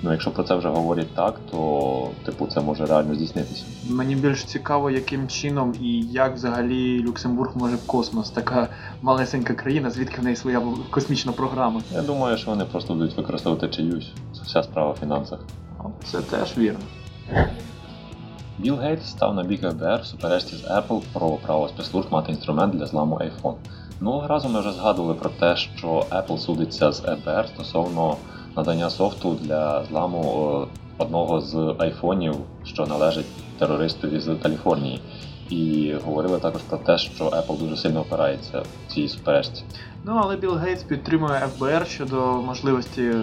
Ну, 0.03 0.11
якщо 0.11 0.31
про 0.31 0.43
це 0.43 0.55
вже 0.55 0.69
говорять 0.69 1.15
так, 1.15 1.39
то 1.51 2.09
типу 2.25 2.47
це 2.47 2.61
може 2.61 2.85
реально 2.85 3.15
здійснитися. 3.15 3.63
Мені 3.89 4.15
більш 4.15 4.43
цікаво, 4.43 4.91
яким 4.91 5.27
чином 5.27 5.73
і 5.81 6.01
як 6.01 6.35
взагалі 6.35 7.03
Люксембург 7.03 7.51
може 7.55 7.75
в 7.75 7.87
космос, 7.87 8.29
така 8.29 8.67
малесенька 9.01 9.53
країна, 9.53 9.89
звідки 9.89 10.21
в 10.21 10.23
неї 10.23 10.35
своя 10.35 10.61
космічна 10.89 11.31
програма. 11.31 11.81
Я 11.93 12.01
думаю, 12.01 12.37
що 12.37 12.51
вони 12.51 12.65
просто 12.65 12.93
будуть 12.93 13.17
використовувати 13.17 13.67
чиюсь. 13.67 14.11
Це 14.33 14.41
вся 14.43 14.63
справа 14.63 14.91
в 14.91 14.97
фінансах. 14.97 15.39
Це 16.03 16.21
теж 16.21 16.57
вірно. 16.57 16.79
Білл 18.57 18.75
Гейтс 18.75 19.09
став 19.09 19.35
на 19.35 19.43
бік 19.43 19.61
ФБР 19.61 19.99
в 20.01 20.05
суперечці 20.05 20.55
з 20.55 20.63
Apple 20.63 21.01
про 21.13 21.29
право 21.29 21.67
спецслужб 21.67 22.11
мати 22.11 22.31
інструмент 22.31 22.73
для 22.73 22.85
зламу 22.85 23.15
iPhone. 23.15 23.55
Минулого 23.99 24.27
разу 24.27 24.49
ми 24.49 24.59
вже 24.59 24.71
згадували 24.71 25.13
про 25.13 25.29
те, 25.29 25.55
що 25.55 26.05
Apple 26.11 26.37
судиться 26.37 26.91
з 26.91 26.99
ФБР 27.01 27.47
стосовно 27.53 28.15
надання 28.57 28.89
софту 28.89 29.35
для 29.41 29.83
зламу 29.83 30.67
одного 30.97 31.41
з 31.41 31.75
айфонів, 31.79 32.35
що 32.63 32.85
належить 32.85 33.25
терористу 33.59 34.07
із 34.07 34.29
Каліфорнії. 34.43 35.01
І 35.49 35.93
говорили 36.05 36.39
також 36.39 36.61
про 36.61 36.77
те, 36.77 36.97
що 36.97 37.25
Apple 37.25 37.59
дуже 37.59 37.77
сильно 37.77 38.01
опирається 38.01 38.59
в 38.59 38.93
цій 38.93 39.07
суперечці. 39.07 39.63
Ну 40.03 40.19
але 40.23 40.37
Білл 40.37 40.55
Гейтс 40.55 40.83
підтримує 40.83 41.39
ФБР 41.39 41.87
щодо 41.87 42.41
можливості 42.41 43.13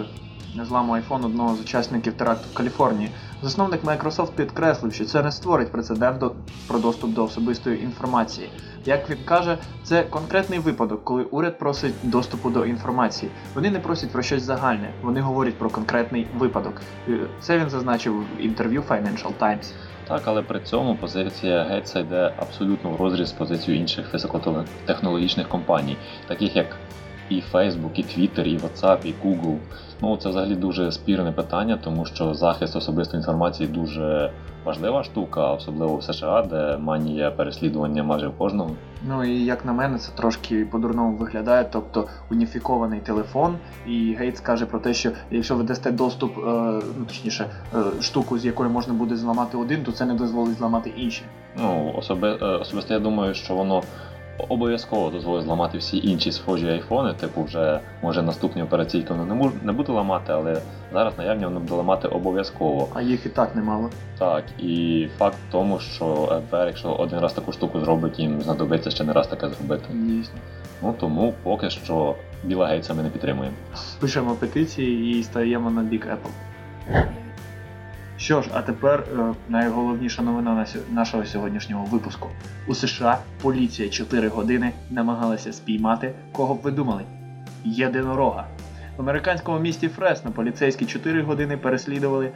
зламу 0.55 0.93
iPhone 0.93 1.25
одного 1.25 1.55
з 1.55 1.59
учасників 1.61 2.13
теракту 2.13 2.45
в 2.51 2.53
Каліфорнії. 2.53 3.11
Засновник 3.41 3.83
Microsoft 3.83 4.31
підкреслив, 4.31 4.93
що 4.93 5.05
це 5.05 5.23
не 5.23 5.31
створить 5.31 5.71
прецедент 5.71 6.23
про 6.67 6.79
доступ 6.79 7.13
до 7.13 7.23
особистої 7.23 7.83
інформації. 7.83 8.49
Як 8.85 9.09
він 9.09 9.17
каже, 9.25 9.57
це 9.83 10.03
конкретний 10.03 10.59
випадок, 10.59 11.03
коли 11.03 11.23
уряд 11.23 11.59
просить 11.59 11.93
доступу 12.03 12.49
до 12.49 12.65
інформації. 12.65 13.31
Вони 13.55 13.71
не 13.71 13.79
просять 13.79 14.11
про 14.11 14.21
щось 14.21 14.43
загальне, 14.43 14.93
вони 15.01 15.21
говорять 15.21 15.57
про 15.57 15.69
конкретний 15.69 16.27
випадок. 16.37 16.81
Це 17.41 17.59
він 17.59 17.69
зазначив 17.69 18.19
в 18.19 18.41
інтерв'ю 18.41 18.83
Financial 18.89 19.31
Times. 19.39 19.71
Так, 20.07 20.21
але 20.25 20.41
при 20.41 20.59
цьому 20.59 20.95
позиція 20.95 21.63
Гейтса 21.63 21.99
йде 21.99 22.33
абсолютно 22.37 22.89
в 22.89 22.95
розріз 22.95 23.29
з 23.29 23.31
позицією 23.31 23.81
інших 23.81 24.13
високотехнологічних 24.13 25.47
компаній, 25.47 25.97
таких 26.27 26.55
як 26.55 26.65
і 27.29 27.43
Facebook, 27.53 27.93
і 27.95 28.03
Twitter, 28.03 28.43
і 28.43 28.57
WhatsApp, 28.57 29.05
і 29.05 29.13
Google. 29.23 29.57
Ну 30.01 30.17
це 30.17 30.29
взагалі 30.29 30.55
дуже 30.55 30.91
спірне 30.91 31.31
питання, 31.31 31.79
тому 31.83 32.05
що 32.05 32.33
захист 32.33 32.75
особистої 32.75 33.19
інформації 33.19 33.69
дуже 33.69 34.31
важлива 34.65 35.03
штука, 35.03 35.51
особливо 35.51 35.95
в 35.95 36.03
США, 36.03 36.41
де 36.41 36.77
манія 36.77 37.31
переслідування 37.31 38.03
майже 38.03 38.27
в 38.27 38.37
кожного. 38.37 38.71
Ну 39.07 39.23
і 39.23 39.45
як 39.45 39.65
на 39.65 39.73
мене, 39.73 39.97
це 39.97 40.11
трошки 40.15 40.65
по-дурному 40.65 41.17
виглядає, 41.17 41.69
тобто 41.71 42.07
уніфікований 42.31 42.99
телефон, 42.99 43.55
і 43.87 44.15
Гейтс 44.19 44.41
каже 44.41 44.65
про 44.65 44.79
те, 44.79 44.93
що 44.93 45.11
якщо 45.31 45.55
ви 45.55 45.63
дасте 45.63 45.91
доступ, 45.91 46.37
е, 46.37 46.41
ну 46.97 47.05
точніше, 47.07 47.45
е, 47.75 48.01
штуку, 48.01 48.37
з 48.37 48.45
якої 48.45 48.69
можна 48.69 48.93
буде 48.93 49.15
зламати 49.15 49.57
один, 49.57 49.83
то 49.83 49.91
це 49.91 50.05
не 50.05 50.13
дозволить 50.13 50.57
зламати 50.57 50.93
інші. 50.97 51.21
Ну, 51.57 51.93
особи, 51.97 52.37
е, 52.41 52.45
особисто 52.45 52.93
я 52.93 52.99
думаю, 52.99 53.33
що 53.33 53.55
воно 53.55 53.81
обов'язково 54.49 55.09
дозволить 55.09 55.45
зламати 55.45 55.77
всі 55.77 55.97
інші 56.07 56.31
схожі 56.31 56.67
айфони, 56.67 57.13
типу 57.13 57.43
вже 57.43 57.79
може 58.01 58.21
наступні 58.21 58.63
операційки 58.63 59.13
воно 59.13 59.25
не 59.25 59.33
мож, 59.33 59.51
не 59.63 59.71
буде 59.71 59.91
ламати, 59.91 60.33
але 60.33 60.61
зараз 60.93 61.13
наявні 61.17 61.45
воно 61.45 61.59
буде 61.59 61.73
ламати 61.73 62.07
обов'язково. 62.07 62.87
А 62.93 63.01
їх 63.01 63.25
і 63.25 63.29
так 63.29 63.55
немало. 63.55 63.89
Так, 64.17 64.43
і 64.59 65.07
факт 65.17 65.37
в 65.49 65.51
тому, 65.51 65.79
що 65.79 66.05
ФБР, 66.49 66.67
якщо 66.67 66.91
один 66.91 67.19
раз 67.19 67.33
таку 67.33 67.51
штуку 67.51 67.79
зробить, 67.79 68.19
їм 68.19 68.41
знадобиться 68.41 68.91
ще 68.91 69.03
не 69.03 69.13
раз 69.13 69.27
таке 69.27 69.49
зробити. 69.49 69.85
Дійсно. 69.93 70.39
Ну 70.81 70.95
тому 70.99 71.33
поки 71.43 71.69
що 71.69 72.15
Біла 72.43 72.67
Гейтса 72.67 72.93
ми 72.93 73.03
не 73.03 73.09
підтримуємо. 73.09 73.55
Пишемо 73.99 74.35
петиції 74.35 75.19
і 75.19 75.23
стаємо 75.23 75.71
на 75.71 75.81
бік 75.81 76.07
Apple. 76.07 77.09
Що 78.19 78.41
ж, 78.41 78.49
а 78.53 78.61
тепер 78.61 78.99
е, 78.99 79.33
найголовніша 79.49 80.21
новина 80.21 80.65
нашого 80.91 81.25
сьогоднішнього 81.25 81.85
випуску. 81.85 82.29
У 82.67 82.75
США 82.75 83.17
поліція 83.41 83.89
4 83.89 84.27
години 84.27 84.71
намагалася 84.89 85.53
спіймати, 85.53 86.13
кого 86.31 86.55
б 86.55 86.61
ви 86.61 86.71
думали? 86.71 87.03
Єдинорога. 87.63 88.47
В 88.97 89.01
американському 89.01 89.59
місті 89.59 89.87
Фресно 89.87 90.31
поліцейські 90.31 90.85
4 90.85 91.21
години 91.21 91.57
переслідували, 91.57 92.31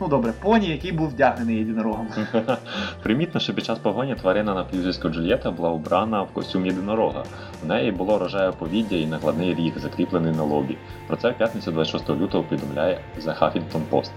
ну 0.00 0.08
добре, 0.08 0.32
поні, 0.42 0.68
який 0.68 0.92
був 0.92 1.08
вдягнений 1.08 1.56
єдинорогом. 1.56 2.08
Примітно, 3.02 3.40
що 3.40 3.54
під 3.54 3.64
час 3.64 3.78
погоні 3.78 4.14
тварина 4.14 4.54
на 4.54 4.64
прізвисько 4.64 5.08
Джульєта 5.08 5.50
була 5.50 5.70
убрана 5.70 6.22
в 6.22 6.28
костюм 6.28 6.66
єдинорога. 6.66 7.24
У 7.64 7.66
неї 7.66 7.92
було 7.92 8.18
рожеве 8.18 8.52
повіддя 8.52 8.96
і 8.96 9.06
накладний 9.06 9.54
ріг, 9.54 9.72
закріплений 9.76 10.32
на 10.32 10.42
лобі. 10.42 10.76
Про 11.06 11.16
це 11.16 11.30
в 11.30 11.34
п'ятницю 11.38 11.72
26 11.72 12.10
лютого 12.10 12.44
повідомляє 12.44 13.00
The 13.20 13.38
Huffington 13.38 13.82
Post. 13.90 14.10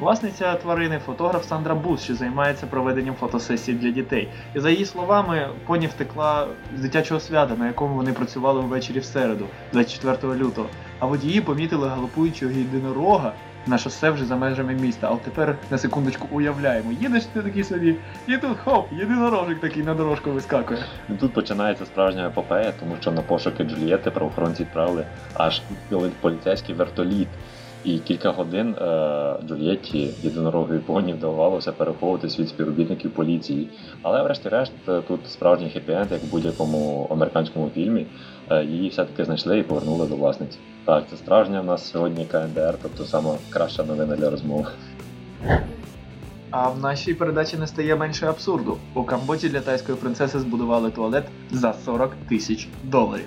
Власниця 0.00 0.54
тварини 0.54 0.98
фотограф 1.06 1.44
Сандра 1.46 1.74
Бус, 1.74 2.02
що 2.02 2.14
займається 2.14 2.66
проведенням 2.66 3.14
фотосесій 3.14 3.72
для 3.72 3.90
дітей. 3.90 4.28
І 4.54 4.60
за 4.60 4.70
її 4.70 4.84
словами, 4.84 5.48
поні 5.66 5.86
втекла 5.86 6.46
з 6.76 6.80
дитячого 6.80 7.20
свята, 7.20 7.54
на 7.56 7.66
якому 7.66 7.94
вони 7.94 8.12
працювали 8.12 8.60
ввечері 8.60 8.98
в 8.98 9.04
середу, 9.04 9.46
24 9.72 10.34
лютого. 10.34 10.68
А 10.98 11.06
водії 11.06 11.40
помітили 11.40 11.88
галопуючого 11.88 12.52
єдинорога 12.52 13.32
на 13.66 13.78
шосе 13.78 14.10
вже 14.10 14.24
за 14.24 14.36
межами 14.36 14.74
міста. 14.74 15.06
А 15.10 15.14
от 15.14 15.22
тепер 15.22 15.56
на 15.70 15.78
секундочку 15.78 16.28
уявляємо, 16.30 16.92
їдеш 16.92 17.24
ти 17.24 17.42
такий 17.42 17.64
собі, 17.64 17.96
і 18.28 18.36
тут 18.36 18.58
хоп, 18.64 18.92
єдинорожик 18.92 19.60
такий 19.60 19.82
на 19.82 19.94
дорожку 19.94 20.30
вискакує. 20.30 20.84
Тут 21.20 21.32
починається 21.32 21.86
справжня 21.86 22.26
епопея, 22.26 22.72
тому 22.80 22.96
що 23.00 23.12
на 23.12 23.22
пошуки 23.22 23.64
Джульєти 23.64 24.10
правоохоронці 24.10 24.62
відправили 24.62 25.06
аж 25.34 25.62
поліцейський 26.20 26.74
вертоліт. 26.74 27.28
І 27.84 27.98
кілька 27.98 28.30
годин 28.30 28.74
е, 28.74 29.36
Джульєтті 29.48 30.10
єдинорогові 30.22 30.78
поні 30.78 31.12
вдавалося 31.12 31.72
переховуватись 31.72 32.38
від 32.38 32.48
співробітників 32.48 33.10
поліції. 33.10 33.68
Але 34.02 34.22
врешті-решт 34.22 34.72
е, 34.88 35.02
тут 35.08 35.20
справжній 35.30 35.72
хеппі-енд, 35.76 36.12
як 36.12 36.22
в 36.22 36.30
будь-якому 36.30 37.08
американському 37.10 37.70
фільмі, 37.74 38.06
е, 38.50 38.64
її 38.64 38.88
все-таки 38.88 39.24
знайшли 39.24 39.58
і 39.58 39.62
повернули 39.62 40.06
до 40.06 40.16
власниці. 40.16 40.58
Так, 40.84 41.04
це 41.10 41.16
справжня 41.16 41.60
в 41.60 41.64
нас 41.64 41.90
сьогодні 41.90 42.24
КНДР, 42.24 42.74
тобто 42.82 43.04
сама 43.04 43.34
краща 43.50 43.84
новина 43.84 44.16
для 44.16 44.30
розмови. 44.30 44.66
А 46.50 46.68
в 46.68 46.80
нашій 46.80 47.14
передачі 47.14 47.56
не 47.56 47.66
стає 47.66 47.96
менше 47.96 48.26
абсурду. 48.26 48.76
У 48.94 49.04
Камбоджі 49.04 49.48
для 49.48 49.60
тайської 49.60 49.98
принцеси 49.98 50.38
збудували 50.38 50.90
туалет 50.90 51.24
за 51.50 51.72
40 51.84 52.12
тисяч 52.28 52.68
доларів. 52.84 53.26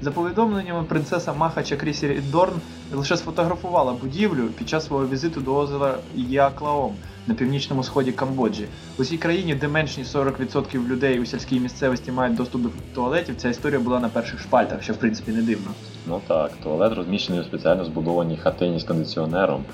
За 0.00 0.10
повідомленнями, 0.10 0.84
принцеса 0.84 1.32
Маха 1.32 1.62
Чакрісі 1.62 2.08
Дорн 2.32 2.60
лише 2.90 3.16
сфотографувала 3.16 3.92
будівлю 3.92 4.48
під 4.52 4.68
час 4.68 4.86
свого 4.86 5.06
візиту 5.08 5.40
до 5.40 5.56
озера 5.56 5.98
Яклаом 6.14 6.96
на 7.26 7.34
північному 7.34 7.82
сході 7.82 8.12
Камбоджі. 8.12 8.68
У 8.98 9.04
цій 9.04 9.18
країні, 9.18 9.54
де 9.54 9.68
менш 9.68 9.98
ніж 9.98 10.06
40% 10.06 10.86
людей 10.86 11.20
у 11.20 11.24
сільській 11.24 11.60
місцевості 11.60 12.12
мають 12.12 12.36
доступ 12.36 12.62
до 12.62 12.68
туалетів, 12.94 13.36
ця 13.36 13.48
історія 13.48 13.80
була 13.80 14.00
на 14.00 14.08
перших 14.08 14.40
шпальтах, 14.40 14.82
що 14.82 14.92
в 14.92 14.96
принципі 14.96 15.32
не 15.32 15.42
дивно. 15.42 15.74
Ну 16.06 16.22
так, 16.28 16.56
туалет 16.56 16.92
розміщений 16.92 17.40
у 17.40 17.44
спеціально 17.44 17.84
збудованій 17.84 18.36
хатині 18.36 18.80
з 18.80 18.84
кондиціонером. 18.84 19.64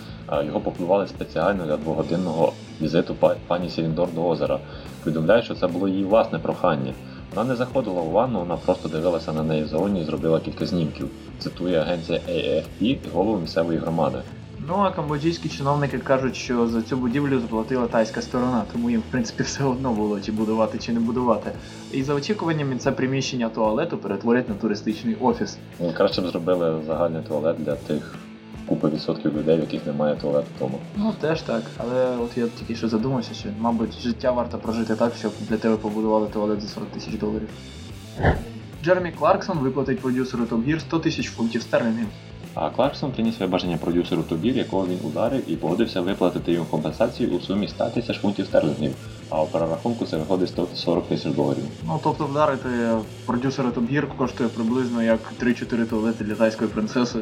Його 0.47 0.61
побудували 0.61 1.07
спеціально 1.07 1.67
для 1.67 1.77
двогодинного 1.77 2.53
візиту 2.81 3.15
па- 3.15 3.37
пані 3.47 3.71
Сіріндор 3.71 4.13
до 4.13 4.29
озера. 4.29 4.61
Повідомляє, 5.05 5.43
що 5.43 5.55
це 5.55 5.69
було 5.69 5.89
її 5.89 6.05
власне 6.05 6.39
прохання. 6.39 6.95
Вона 7.35 7.49
не 7.49 7.57
заходила 7.57 8.01
у 8.01 8.11
ванну, 8.11 8.39
вона 8.39 8.57
просто 8.57 8.89
дивилася 8.89 9.33
на 9.33 9.43
неї 9.43 9.65
зовні 9.65 10.01
і 10.03 10.05
зробила 10.05 10.41
кілька 10.41 10.67
знімків. 10.67 11.09
Цитує 11.39 11.81
агенція 11.81 12.21
AFP 12.29 12.99
голову 13.13 13.39
місцевої 13.39 13.79
громади. 13.79 14.19
Ну 14.69 14.75
а 14.75 14.91
камбоджійські 14.91 15.49
чиновники 15.49 15.99
кажуть, 15.99 16.37
що 16.37 16.69
за 16.69 16.83
цю 16.83 16.97
будівлю 16.97 17.41
заплатила 17.41 17.87
тайська 17.87 18.23
сторона, 18.23 18.63
тому 18.73 18.91
їм 18.91 19.01
в 19.01 19.11
принципі 19.11 19.43
все 19.43 19.65
одно 19.65 19.93
було 19.93 20.21
чи 20.21 20.33
будувати, 20.33 20.79
чи 20.79 20.93
не 20.93 21.01
будувати. 21.01 21.51
І 21.93 22.03
за 22.03 22.15
очікуваннями 22.15 22.77
це 22.77 22.93
приміщення 22.93 23.49
туалету 23.49 23.99
перетворять 23.99 24.49
на 24.49 24.55
туристичний 24.55 25.17
офіс. 25.21 25.59
Ну, 25.81 25.93
краще 25.97 26.23
б 26.23 26.27
зробили 26.27 26.83
загальний 26.87 27.23
туалет 27.23 27.57
для 27.59 27.75
тих 27.75 28.15
купи 28.67 28.89
відсотків 28.89 29.39
людей, 29.39 29.57
в 29.57 29.61
яких 29.61 29.87
немає 29.87 30.17
туалету 30.17 30.47
вдома. 30.57 30.79
Ну 30.97 31.15
теж 31.21 31.43
так, 31.43 31.63
але 31.79 32.17
от 32.17 32.37
я 32.37 32.47
тільки 32.59 32.75
що 32.75 32.89
задумався, 32.89 33.35
що 33.35 33.49
мабуть 33.59 34.01
життя 34.01 34.31
варто 34.31 34.59
прожити 34.59 34.95
так, 34.95 35.13
щоб 35.19 35.33
для 35.49 35.57
тебе 35.57 35.77
побудували 35.77 36.27
туалет 36.27 36.61
за 36.61 36.69
40 36.69 36.89
тисяч 36.89 37.15
доларів. 37.15 37.49
Джеремі 38.85 39.13
Кларксон 39.13 39.59
виплатить 39.59 40.01
продюсеру 40.01 40.45
Top 40.45 40.65
Gear 40.69 40.81
100 40.81 40.99
тисяч 40.99 41.31
фунтів 41.31 41.63
стерлінгів. 41.63 42.07
А 42.55 42.71
Кларксон 42.71 43.13
приніс 43.13 43.41
вибачення 43.41 43.77
продюсеру 43.77 44.23
Тобір, 44.23 44.57
якого 44.57 44.87
він 44.87 44.99
ударив, 45.05 45.51
і 45.51 45.57
погодився 45.57 46.01
виплатити 46.01 46.53
йому 46.53 46.67
компенсацію 46.67 47.31
у 47.31 47.41
сумі 47.41 47.69
100 47.69 47.85
тисяч 47.85 48.21
фунтів 48.21 48.47
стерлінгів, 48.47 48.95
а 49.31 49.43
у 49.43 49.47
перерахунку 49.47 50.07
це 50.07 50.17
виходить 50.17 50.49
140 50.49 51.09
тисяч 51.09 51.33
доларів. 51.33 51.65
Ну 51.87 52.01
тобто 52.03 52.27
вдарити 52.27 52.69
продюсера 53.27 53.71
Gear 53.71 54.17
коштує 54.17 54.49
приблизно 54.49 55.03
як 55.03 55.21
3-4 55.43 55.87
туалети 55.87 56.25
для 56.25 56.35
тайської 56.35 56.71
принцеси. 56.71 57.19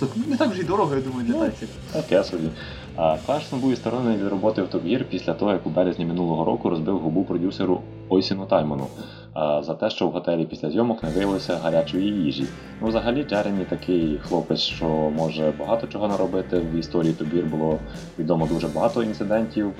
Тут 0.00 0.28
не 0.28 0.36
так 0.36 0.50
вже 0.50 0.60
й 0.62 0.64
дорого, 0.64 0.94
я 0.94 1.00
думаю, 1.00 1.26
для 1.26 1.34
Ну, 1.34 1.40
тайців. 1.40 1.68
Таке 1.92 2.24
собі. 2.24 2.48
А 2.96 3.16
Кларксон 3.26 3.60
був 3.60 3.70
відсторонений 3.70 4.16
від 4.18 4.28
роботи 4.28 4.62
в 4.62 4.64
Top 4.64 4.82
Gear 4.86 5.04
після 5.04 5.34
того, 5.34 5.52
як 5.52 5.66
у 5.66 5.70
березні 5.70 6.06
минулого 6.06 6.44
року 6.44 6.70
розбив 6.70 6.98
губу 6.98 7.24
продюсеру 7.24 7.80
Ойсіну 8.08 8.46
Тайману 8.46 8.86
а, 9.34 9.62
за 9.62 9.74
те, 9.74 9.90
що 9.90 10.06
в 10.06 10.10
готелі 10.10 10.44
після 10.44 10.70
зйомок 10.70 11.02
не 11.02 11.10
виявилося 11.10 11.56
гарячої 11.62 12.06
їжі. 12.06 12.44
Ну, 12.80 12.88
взагалі, 12.88 13.24
Джеремі 13.24 13.64
такий 13.64 14.18
хлопець, 14.28 14.60
що 14.60 14.84
може 15.16 15.52
багато 15.58 15.86
чого 15.86 16.08
наробити. 16.08 16.58
В 16.58 16.74
історії 16.74 17.14
Top 17.20 17.34
Gear 17.34 17.50
було 17.50 17.78
відомо 18.18 18.46
дуже 18.46 18.68
багато 18.68 19.02
інцидентів, 19.02 19.72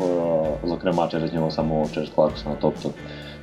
зокрема 0.65 1.09
через 1.09 1.33
нього 1.33 1.51
самого, 1.51 1.87
через 1.95 2.09
Кларксона. 2.11 2.57
Тобто 2.61 2.91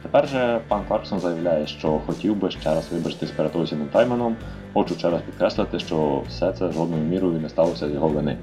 Тепер 0.01 0.27
же 0.27 0.61
пан 0.67 0.81
Кларксон 0.87 1.19
заявляє, 1.19 1.67
що 1.67 1.99
хотів 2.05 2.35
би 2.35 2.51
ще 2.51 2.75
раз 2.75 2.91
вибачитись 2.91 3.31
перед 3.31 3.55
Осіном 3.55 3.87
Тайманом. 3.87 4.35
Хочу 4.73 4.95
ще 4.95 5.09
раз 5.09 5.21
підкреслити, 5.21 5.79
що 5.79 6.23
все 6.27 6.53
це 6.53 6.71
жодною 6.71 7.03
мірою 7.03 7.39
не 7.39 7.49
сталося 7.49 7.89
з 7.89 7.93
його 7.93 8.07
вини. 8.07 8.37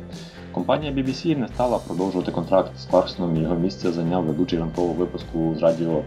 Компанія 0.53 0.93
BBC 0.93 1.39
не 1.39 1.49
стала 1.49 1.79
продовжувати 1.79 2.33
контракт 2.33 2.71
з 2.79 2.85
Кларксоном 2.85 3.37
і 3.37 3.41
його 3.41 3.55
місце 3.55 3.93
зайняв 3.93 4.25
ведучий 4.25 4.59
ранкового 4.59 4.95
випуску 4.95 5.55
з 5.59 5.63
радіо 5.63 6.03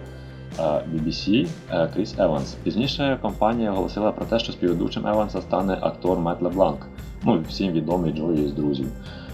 е, 0.59 0.63
BBC 0.63 1.47
е, 1.71 1.87
Кріс 1.93 2.15
Еванс. 2.19 2.53
Пізніше 2.63 3.19
компанія 3.21 3.71
оголосила 3.71 4.11
про 4.11 4.25
те, 4.25 4.39
що 4.39 4.51
співведучим 4.51 5.07
Еванса 5.07 5.41
стане 5.41 5.77
актор 5.81 6.19
Мет 6.19 6.41
Лебланк, 6.41 6.87
ну 7.23 7.43
всім 7.49 7.71
відомий 7.71 8.13
Джої 8.13 8.47
з 8.47 8.53
друзів. 8.53 8.87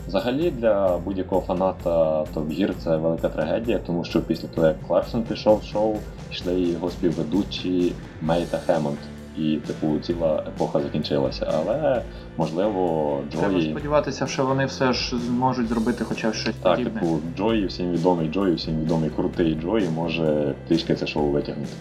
Взагалі 0.08 0.52
для 0.52 0.98
будь-якого 0.98 1.42
фаната 1.42 1.90
Top 2.36 2.48
Gear 2.48 2.74
це 2.84 2.98
велика 2.98 3.30
трагедія, 3.30 3.80
тому 3.80 4.04
що 4.04 4.22
після 4.22 4.48
того, 4.48 4.68
як 4.68 4.88
Кларксон 4.88 5.24
пішов 5.24 5.60
в 5.60 5.64
шоу, 5.64 5.96
пішли 6.30 6.62
і 6.62 6.72
його 6.72 6.90
співведучі 6.90 7.94
Мей 8.22 8.46
та 8.52 8.58
Хемонд. 8.58 8.98
І, 9.38 9.56
типу, 9.68 10.00
ціла 10.00 10.44
епоха 10.48 10.80
закінчилася. 10.82 11.54
Але 11.58 12.02
можливо, 12.38 13.20
Треба 13.32 13.54
Джої. 13.54 13.72
сподіватися, 13.72 14.28
що 14.28 14.46
вони 14.46 14.66
все 14.66 14.94
ж 14.94 15.18
зможуть 15.18 15.68
зробити 15.68 16.04
хоча 16.04 16.30
б 16.30 16.34
щось 16.34 16.56
Так, 16.56 16.76
подібне. 16.76 17.00
типу, 17.00 17.20
Джої, 17.38 17.66
всім 17.66 17.92
відомий 17.92 18.30
Джої, 18.30 18.56
всім 18.56 18.82
відомий 18.82 19.10
крутий 19.10 19.56
Джої, 19.62 19.90
може 19.96 20.56
трішки 20.68 20.96
це 20.96 21.08
шоу 21.08 21.30
витягнути. 21.30 21.72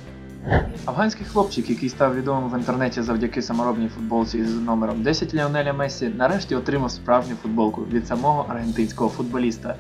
Афганський 0.87 1.27
хлопчик, 1.27 1.71
який 1.71 1.89
став 1.89 2.17
відомим 2.17 2.51
в 2.51 2.59
інтернеті 2.59 3.03
завдяки 3.03 3.43
саморобній 3.43 3.89
футболці 3.89 4.45
з 4.45 4.55
номером 4.55 5.03
10 5.03 5.35
Ліонеля 5.35 5.73
Мессі, 5.73 6.09
нарешті 6.09 6.55
отримав 6.55 6.91
справжню 6.91 7.35
футболку 7.43 7.83
від 7.93 8.07
самого 8.07 8.47
аргентинського 8.49 9.11
футболіста. 9.11 9.77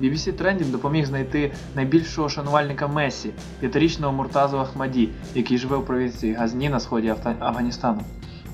BBC 0.00 0.42
Trending 0.42 0.70
допоміг 0.70 1.06
знайти 1.06 1.52
найбільшого 1.74 2.28
шанувальника 2.28 2.88
Месі, 2.88 3.30
п'ятирічного 3.60 4.12
Муртазу 4.12 4.58
Ахмаді, 4.58 5.08
який 5.34 5.58
живе 5.58 5.76
у 5.76 5.82
провінції 5.82 6.34
Газні 6.34 6.68
на 6.68 6.80
сході 6.80 7.14
Афганістану. 7.40 8.00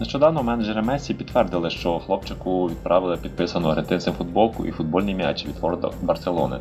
Нещодавно 0.03 0.43
менеджери 0.43 0.83
Месі 0.83 1.15
підтвердили, 1.15 1.71
що 1.71 1.99
хлопчику 1.99 2.67
відправили 2.67 3.17
підписану 3.17 3.69
аргентинцем 3.69 4.15
футболку 4.15 4.67
і 4.67 4.71
футбольний 4.71 5.15
м'яч 5.15 5.47
від 5.47 5.57
Форда 5.57 5.91
Барселони. 6.03 6.57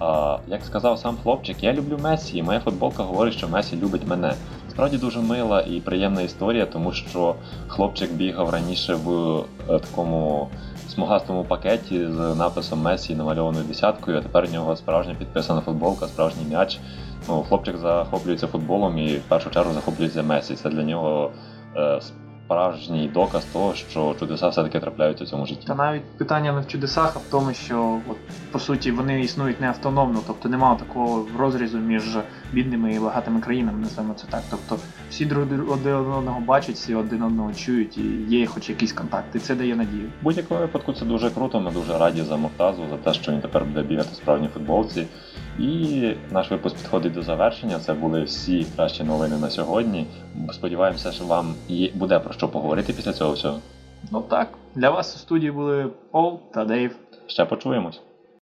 А, 0.00 0.38
як 0.48 0.64
сказав 0.64 0.98
сам 0.98 1.16
хлопчик, 1.22 1.62
я 1.62 1.72
люблю 1.72 1.98
Месі, 2.02 2.38
і 2.38 2.42
моя 2.42 2.60
футболка 2.60 3.02
говорить, 3.02 3.34
що 3.34 3.48
Месі 3.48 3.76
любить 3.76 4.06
мене. 4.06 4.34
Справді 4.70 4.98
дуже 4.98 5.20
мила 5.20 5.60
і 5.60 5.80
приємна 5.80 6.22
історія, 6.22 6.66
тому 6.66 6.92
що 6.92 7.34
хлопчик 7.68 8.12
бігав 8.12 8.50
раніше 8.50 8.94
в 8.94 9.38
е, 9.70 9.78
такому 9.78 10.48
смугастому 10.88 11.44
пакеті 11.44 12.06
з 12.06 12.34
написом 12.34 12.82
Месі 12.82 13.14
намальованою 13.14 13.64
десяткою, 13.64 14.18
а 14.18 14.20
тепер 14.20 14.46
у 14.50 14.52
нього 14.52 14.76
справжня 14.76 15.14
підписана 15.18 15.60
футболка, 15.60 16.06
справжній 16.06 16.46
м'яч. 16.48 16.80
Ну, 17.28 17.42
хлопчик 17.48 17.76
захоплюється 17.76 18.46
футболом 18.46 18.98
і 18.98 19.16
в 19.16 19.22
першу 19.28 19.50
чергу 19.50 19.72
захоплюється 19.72 20.22
Месі. 20.22 20.54
Це 20.54 20.70
для 20.70 20.82
нього 20.82 21.30
е, 21.76 22.00
справжній 22.46 23.10
доказ 23.14 23.44
того, 23.44 23.74
що 23.74 24.14
чудеса 24.18 24.48
все-таки 24.48 24.80
трапляються 24.80 25.24
в 25.24 25.28
цьому 25.28 25.46
житті. 25.46 25.66
Та 25.66 25.74
навіть 25.74 26.02
питання 26.02 26.52
не 26.52 26.60
в 26.60 26.66
чудесах, 26.66 27.12
а 27.16 27.18
в 27.18 27.30
тому, 27.30 27.52
що 27.52 28.00
от, 28.08 28.16
по 28.52 28.58
суті 28.58 28.90
вони 28.90 29.20
існують 29.20 29.60
не 29.60 29.68
автономно, 29.68 30.20
тобто 30.26 30.48
немає 30.48 30.78
такого 30.78 31.26
розрізу 31.38 31.78
між 31.78 32.18
бідними 32.52 32.94
і 32.94 32.98
багатими 32.98 33.40
країнами, 33.40 33.78
називаємо 33.78 34.14
це 34.14 34.26
так. 34.30 34.42
Тобто 34.50 34.78
всі 35.10 35.24
друг 35.24 35.44
один 35.70 35.94
одного 35.94 36.40
бачать, 36.40 36.74
всі 36.74 36.94
один 36.94 37.22
одного 37.22 37.52
чують, 37.52 37.98
і 37.98 38.02
є 38.28 38.46
хоч 38.46 38.68
якийсь 38.68 38.92
контакт, 38.92 39.36
і 39.36 39.38
це 39.38 39.54
дає 39.54 39.76
надію. 39.76 40.08
В 40.20 40.24
будь-якому 40.24 40.60
випадку 40.60 40.92
це 40.92 41.04
дуже 41.04 41.30
круто. 41.30 41.60
Ми 41.60 41.70
дуже 41.70 41.98
раді 41.98 42.22
за 42.22 42.36
Муртазу, 42.36 42.82
за 42.90 42.96
те, 42.96 43.14
що 43.14 43.32
він 43.32 43.40
тепер 43.40 43.64
буде 43.64 43.82
бігати 43.82 44.08
в 44.12 44.16
справжній 44.16 44.48
футболці. 44.48 45.06
І 45.58 46.14
наш 46.30 46.50
випуск 46.50 46.76
підходить 46.76 47.12
до 47.12 47.22
завершення. 47.22 47.78
Це 47.78 47.94
були 47.94 48.22
всі 48.22 48.66
кращі 48.76 49.04
новини 49.04 49.36
на 49.36 49.50
сьогодні. 49.50 50.06
Сподіваємося, 50.52 51.12
що 51.12 51.24
вам 51.24 51.54
буде 51.94 52.18
про 52.18 52.32
що 52.32 52.48
поговорити 52.48 52.92
після 52.92 53.12
цього 53.12 53.32
всього. 53.32 53.58
Ну 54.10 54.22
так, 54.22 54.48
для 54.74 54.90
вас 54.90 55.16
у 55.16 55.18
студії 55.18 55.50
були 55.52 55.90
Пол 56.10 56.40
та 56.54 56.64
Дейв. 56.64 56.96
Ще 57.26 57.44
почуємось. 57.44 58.00